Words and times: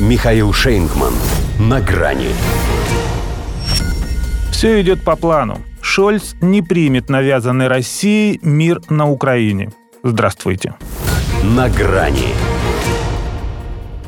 Михаил 0.00 0.52
Шейнгман. 0.52 1.12
На 1.60 1.80
грани. 1.80 2.30
Все 4.50 4.80
идет 4.82 5.04
по 5.04 5.14
плану. 5.14 5.58
Шольц 5.80 6.34
не 6.40 6.62
примет 6.62 7.08
навязанный 7.08 7.68
Россией 7.68 8.40
мир 8.42 8.80
на 8.90 9.08
Украине. 9.08 9.70
Здравствуйте. 10.02 10.74
На 11.44 11.68
грани. 11.68 12.34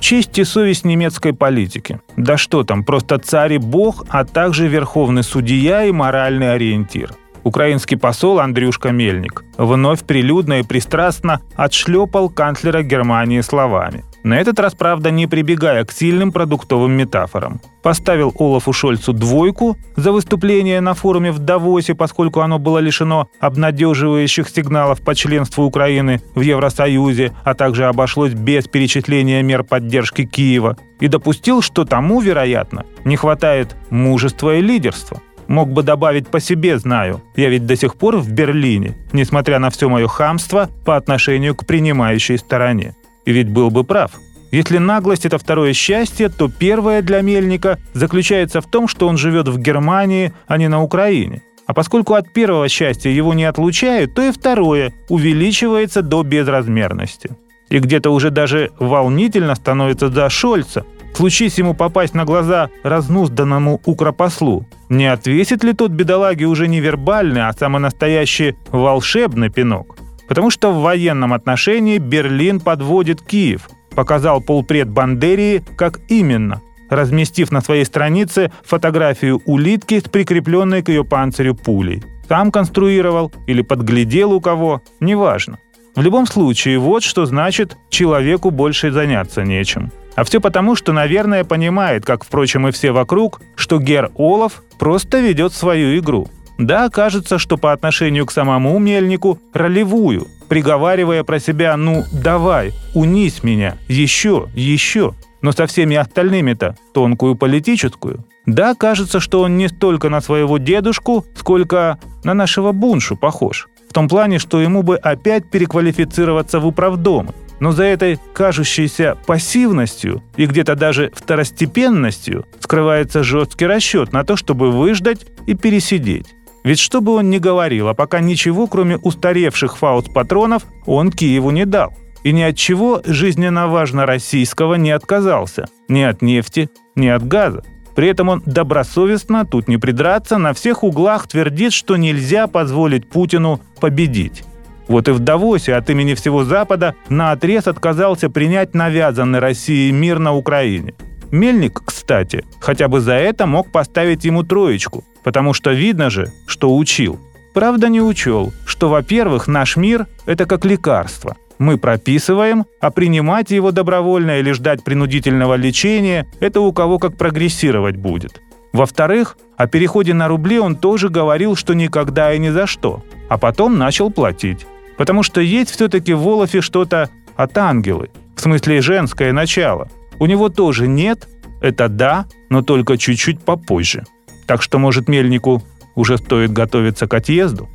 Честь 0.00 0.38
и 0.38 0.44
совесть 0.44 0.84
немецкой 0.84 1.32
политики. 1.32 2.00
Да 2.14 2.36
что 2.36 2.62
там, 2.62 2.84
просто 2.84 3.16
царь 3.18 3.54
и 3.54 3.58
бог, 3.58 4.04
а 4.10 4.26
также 4.26 4.68
верховный 4.68 5.22
судья 5.22 5.84
и 5.84 5.92
моральный 5.92 6.52
ориентир. 6.52 7.14
Украинский 7.42 7.96
посол 7.96 8.38
Андрюшка 8.38 8.90
Мельник 8.90 9.44
вновь 9.56 10.04
прилюдно 10.04 10.60
и 10.60 10.62
пристрастно 10.62 11.40
отшлепал 11.56 12.28
канцлера 12.28 12.82
Германии 12.82 13.40
словами. 13.40 14.04
На 14.22 14.38
этот 14.38 14.60
раз, 14.60 14.74
правда, 14.74 15.10
не 15.10 15.26
прибегая 15.26 15.84
к 15.84 15.92
сильным 15.92 16.30
продуктовым 16.30 16.92
метафорам. 16.92 17.60
Поставил 17.82 18.34
Олафу 18.38 18.72
Шольцу 18.72 19.12
двойку 19.12 19.78
за 19.96 20.12
выступление 20.12 20.80
на 20.80 20.92
форуме 20.92 21.32
в 21.32 21.38
Давосе, 21.38 21.94
поскольку 21.94 22.40
оно 22.40 22.58
было 22.58 22.78
лишено 22.78 23.28
обнадеживающих 23.40 24.48
сигналов 24.48 25.00
по 25.00 25.14
членству 25.14 25.64
Украины 25.64 26.20
в 26.34 26.42
Евросоюзе, 26.42 27.32
а 27.44 27.54
также 27.54 27.86
обошлось 27.86 28.34
без 28.34 28.66
перечисления 28.68 29.42
мер 29.42 29.64
поддержки 29.64 30.26
Киева. 30.26 30.76
И 31.00 31.08
допустил, 31.08 31.62
что 31.62 31.86
тому, 31.86 32.20
вероятно, 32.20 32.84
не 33.04 33.16
хватает 33.16 33.74
мужества 33.88 34.56
и 34.56 34.60
лидерства. 34.60 35.22
Мог 35.48 35.72
бы 35.72 35.82
добавить 35.82 36.28
по 36.28 36.38
себе, 36.38 36.78
знаю. 36.78 37.22
Я 37.34 37.48
ведь 37.48 37.66
до 37.66 37.74
сих 37.74 37.96
пор 37.96 38.18
в 38.18 38.30
Берлине, 38.30 38.96
несмотря 39.12 39.58
на 39.58 39.70
все 39.70 39.88
мое 39.88 40.06
хамство 40.06 40.68
по 40.84 40.94
отношению 40.96 41.56
к 41.56 41.66
принимающей 41.66 42.38
стороне. 42.38 42.94
И 43.24 43.32
ведь 43.32 43.48
был 43.48 43.70
бы 43.70 43.84
прав. 43.84 44.12
Если 44.50 44.78
наглость– 44.78 45.24
это 45.26 45.38
второе 45.38 45.72
счастье, 45.72 46.28
то 46.28 46.48
первое 46.48 47.02
для 47.02 47.20
Мельника 47.20 47.78
заключается 47.94 48.60
в 48.60 48.66
том, 48.66 48.88
что 48.88 49.06
он 49.06 49.16
живет 49.16 49.46
в 49.48 49.58
Германии, 49.58 50.32
а 50.48 50.58
не 50.58 50.68
на 50.68 50.82
Украине. 50.82 51.42
А 51.66 51.72
поскольку 51.72 52.14
от 52.14 52.32
первого 52.32 52.68
счастья 52.68 53.10
его 53.10 53.32
не 53.32 53.44
отлучают, 53.44 54.14
то 54.14 54.22
и 54.22 54.32
второе 54.32 54.92
увеличивается 55.08 56.02
до 56.02 56.24
безразмерности. 56.24 57.30
И 57.68 57.78
где-то 57.78 58.10
уже 58.10 58.30
даже 58.30 58.72
волнительно 58.80 59.54
становится 59.54 60.08
за 60.08 60.28
Шольца. 60.28 60.84
Случись 61.14 61.58
ему 61.58 61.74
попасть 61.74 62.14
на 62.14 62.24
глаза 62.24 62.70
разнузданному 62.82 63.80
укропослу, 63.84 64.66
не 64.88 65.06
отвесит 65.06 65.62
ли 65.62 65.72
тот 65.72 65.92
бедолаге 65.92 66.46
уже 66.46 66.66
не 66.66 66.80
вербальный, 66.80 67.46
а 67.46 67.52
самый 67.52 67.80
настоящий 67.80 68.56
волшебный 68.72 69.50
пинок? 69.50 69.96
Потому 70.30 70.50
что 70.50 70.70
в 70.70 70.80
военном 70.82 71.32
отношении 71.32 71.98
Берлин 71.98 72.60
подводит 72.60 73.20
Киев, 73.20 73.68
показал 73.96 74.40
полпред 74.40 74.88
Бандерии, 74.88 75.64
как 75.76 75.98
именно, 76.06 76.62
разместив 76.88 77.50
на 77.50 77.60
своей 77.60 77.84
странице 77.84 78.52
фотографию 78.64 79.42
улитки 79.44 79.98
с 79.98 80.04
прикрепленной 80.04 80.84
к 80.84 80.88
ее 80.88 81.04
панцирю 81.04 81.56
пулей. 81.56 82.04
Сам 82.28 82.52
конструировал 82.52 83.32
или 83.48 83.62
подглядел 83.62 84.32
у 84.32 84.40
кого, 84.40 84.82
неважно. 85.00 85.58
В 85.96 86.00
любом 86.00 86.28
случае, 86.28 86.78
вот 86.78 87.02
что 87.02 87.26
значит 87.26 87.76
человеку 87.88 88.52
больше 88.52 88.92
заняться 88.92 89.42
нечем. 89.42 89.90
А 90.14 90.22
все 90.22 90.40
потому, 90.40 90.76
что, 90.76 90.92
наверное, 90.92 91.42
понимает, 91.42 92.04
как, 92.04 92.22
впрочем, 92.22 92.68
и 92.68 92.70
все 92.70 92.92
вокруг, 92.92 93.40
что 93.56 93.80
Гер 93.80 94.12
Олаф 94.16 94.62
просто 94.78 95.18
ведет 95.18 95.52
свою 95.54 95.98
игру– 95.98 96.28
да, 96.60 96.90
кажется, 96.90 97.38
что 97.38 97.56
по 97.56 97.72
отношению 97.72 98.26
к 98.26 98.32
самому 98.32 98.78
Мельнику 98.78 99.38
ролевую, 99.54 100.28
приговаривая 100.48 101.24
про 101.24 101.40
себя 101.40 101.74
«ну, 101.78 102.04
давай, 102.12 102.72
унись 102.94 103.42
меня, 103.42 103.78
еще, 103.88 104.48
еще», 104.54 105.14
но 105.40 105.52
со 105.52 105.66
всеми 105.66 105.96
остальными-то 105.96 106.76
тонкую 106.92 107.36
политическую. 107.36 108.26
Да, 108.44 108.74
кажется, 108.74 109.20
что 109.20 109.40
он 109.40 109.56
не 109.56 109.68
столько 109.68 110.10
на 110.10 110.20
своего 110.20 110.58
дедушку, 110.58 111.24
сколько 111.34 111.98
на 112.24 112.34
нашего 112.34 112.72
Буншу 112.72 113.16
похож. 113.16 113.68
В 113.88 113.94
том 113.94 114.06
плане, 114.06 114.38
что 114.38 114.60
ему 114.60 114.82
бы 114.82 114.96
опять 114.96 115.50
переквалифицироваться 115.50 116.60
в 116.60 116.66
управдомы. 116.66 117.32
Но 117.58 117.72
за 117.72 117.84
этой 117.84 118.18
кажущейся 118.34 119.16
пассивностью 119.26 120.22
и 120.36 120.46
где-то 120.46 120.76
даже 120.76 121.10
второстепенностью 121.14 122.46
скрывается 122.60 123.22
жесткий 123.22 123.66
расчет 123.66 124.12
на 124.12 124.24
то, 124.24 124.36
чтобы 124.36 124.70
выждать 124.70 125.26
и 125.46 125.54
пересидеть. 125.54 126.34
Ведь 126.64 126.78
что 126.78 127.00
бы 127.00 127.12
он 127.14 127.30
ни 127.30 127.38
говорил, 127.38 127.88
а 127.88 127.94
пока 127.94 128.20
ничего, 128.20 128.66
кроме 128.66 128.96
устаревших 128.98 129.78
фаут-патронов, 129.78 130.64
он 130.86 131.10
Киеву 131.10 131.50
не 131.50 131.64
дал. 131.64 131.92
И 132.22 132.32
ни 132.32 132.42
от 132.42 132.56
чего 132.56 133.00
жизненно 133.04 133.68
важно 133.68 134.04
российского 134.04 134.74
не 134.74 134.90
отказался. 134.90 135.66
Ни 135.88 136.02
от 136.02 136.20
нефти, 136.20 136.68
ни 136.94 137.06
от 137.06 137.26
газа. 137.26 137.62
При 137.94 138.08
этом 138.08 138.28
он 138.28 138.42
добросовестно, 138.44 139.44
тут 139.44 139.68
не 139.68 139.78
придраться, 139.78 140.38
на 140.38 140.52
всех 140.52 140.84
углах 140.84 141.26
твердит, 141.28 141.72
что 141.72 141.96
нельзя 141.96 142.46
позволить 142.46 143.08
Путину 143.08 143.60
победить. 143.80 144.44
Вот 144.86 145.08
и 145.08 145.12
в 145.12 145.20
Давосе 145.20 145.74
от 145.74 145.88
имени 145.88 146.14
всего 146.14 146.44
Запада 146.44 146.94
на 147.08 147.32
отрез 147.32 147.66
отказался 147.66 148.28
принять 148.28 148.74
навязанный 148.74 149.38
России 149.38 149.90
мир 149.90 150.18
на 150.18 150.34
Украине. 150.34 150.94
Мельник, 151.30 151.82
кстати, 151.84 152.44
хотя 152.60 152.88
бы 152.88 153.00
за 153.00 153.14
это 153.14 153.46
мог 153.46 153.70
поставить 153.70 154.24
ему 154.24 154.42
троечку, 154.42 155.04
потому 155.22 155.52
что 155.54 155.70
видно 155.70 156.10
же, 156.10 156.32
что 156.46 156.76
учил. 156.76 157.18
Правда, 157.54 157.88
не 157.88 158.00
учел, 158.00 158.52
что, 158.66 158.88
во-первых, 158.88 159.48
наш 159.48 159.76
мир– 159.76 160.06
это 160.26 160.46
как 160.46 160.64
лекарство. 160.64 161.36
Мы 161.58 161.78
прописываем, 161.78 162.64
а 162.80 162.90
принимать 162.90 163.50
его 163.50 163.70
добровольно 163.70 164.38
или 164.38 164.52
ждать 164.52 164.82
принудительного 164.82 165.54
лечения– 165.54 166.26
это 166.40 166.60
у 166.60 166.72
кого 166.72 166.98
как 166.98 167.16
прогрессировать 167.16 167.96
будет. 167.96 168.40
Во-вторых, 168.72 169.36
о 169.56 169.66
переходе 169.66 170.14
на 170.14 170.28
рубли 170.28 170.58
он 170.58 170.76
тоже 170.76 171.08
говорил, 171.08 171.56
что 171.56 171.74
никогда 171.74 172.32
и 172.32 172.38
ни 172.38 172.48
за 172.50 172.66
что, 172.66 173.02
а 173.28 173.36
потом 173.36 173.78
начал 173.78 174.10
платить. 174.10 174.66
Потому 174.96 175.22
что 175.22 175.40
есть 175.40 175.70
все-таки 175.70 176.12
в 176.12 176.20
Волофе 176.20 176.60
что-то 176.60 177.10
от 177.36 177.56
ангелы, 177.58 178.10
в 178.36 178.40
смысле 178.40 178.80
женское 178.80 179.32
начало. 179.32 179.88
У 180.20 180.26
него 180.26 180.50
тоже 180.50 180.86
нет, 180.86 181.28
это 181.62 181.88
да, 181.88 182.26
но 182.50 182.62
только 182.62 182.98
чуть-чуть 182.98 183.40
попозже. 183.40 184.04
Так 184.46 184.62
что, 184.62 184.78
может, 184.78 185.08
мельнику 185.08 185.62
уже 185.94 186.18
стоит 186.18 186.52
готовиться 186.52 187.08
к 187.08 187.14
отъезду? 187.14 187.70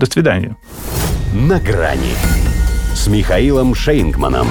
До 0.00 0.06
свидания. 0.06 0.56
На 1.32 1.60
грани 1.60 2.14
с 2.94 3.06
Михаилом 3.06 3.76
Шейнгманом. 3.76 4.48